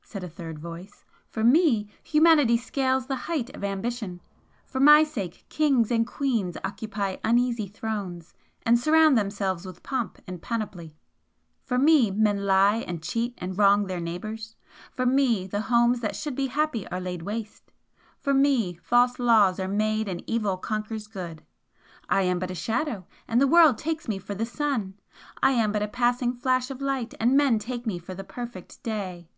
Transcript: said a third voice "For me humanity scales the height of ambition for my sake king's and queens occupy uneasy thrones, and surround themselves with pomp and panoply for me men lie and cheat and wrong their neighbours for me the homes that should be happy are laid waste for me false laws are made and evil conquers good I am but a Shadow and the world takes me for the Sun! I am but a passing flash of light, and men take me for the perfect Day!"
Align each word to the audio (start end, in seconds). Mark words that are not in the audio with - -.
said 0.00 0.24
a 0.24 0.28
third 0.30 0.58
voice 0.58 1.04
"For 1.28 1.44
me 1.44 1.90
humanity 2.02 2.56
scales 2.56 3.06
the 3.06 3.16
height 3.28 3.54
of 3.54 3.62
ambition 3.62 4.22
for 4.64 4.80
my 4.80 5.04
sake 5.06 5.44
king's 5.50 5.90
and 5.90 6.06
queens 6.06 6.56
occupy 6.64 7.16
uneasy 7.22 7.66
thrones, 7.68 8.32
and 8.62 8.78
surround 8.78 9.18
themselves 9.18 9.66
with 9.66 9.82
pomp 9.82 10.22
and 10.26 10.40
panoply 10.40 10.96
for 11.66 11.76
me 11.78 12.10
men 12.10 12.46
lie 12.46 12.76
and 12.76 13.02
cheat 13.02 13.34
and 13.36 13.58
wrong 13.58 13.84
their 13.86 14.00
neighbours 14.00 14.56
for 14.90 15.04
me 15.04 15.46
the 15.46 15.60
homes 15.60 16.00
that 16.00 16.16
should 16.16 16.34
be 16.34 16.46
happy 16.46 16.88
are 16.88 16.98
laid 16.98 17.20
waste 17.20 17.70
for 18.18 18.32
me 18.32 18.72
false 18.76 19.18
laws 19.18 19.60
are 19.60 19.68
made 19.68 20.08
and 20.08 20.24
evil 20.26 20.56
conquers 20.56 21.06
good 21.06 21.44
I 22.08 22.22
am 22.22 22.38
but 22.38 22.50
a 22.50 22.54
Shadow 22.54 23.04
and 23.28 23.38
the 23.38 23.46
world 23.46 23.76
takes 23.76 24.08
me 24.08 24.18
for 24.18 24.34
the 24.34 24.46
Sun! 24.46 24.94
I 25.42 25.50
am 25.50 25.72
but 25.72 25.82
a 25.82 25.88
passing 25.88 26.32
flash 26.32 26.70
of 26.70 26.80
light, 26.80 27.12
and 27.20 27.36
men 27.36 27.58
take 27.58 27.84
me 27.86 27.98
for 27.98 28.14
the 28.14 28.24
perfect 28.24 28.82
Day!" 28.82 29.28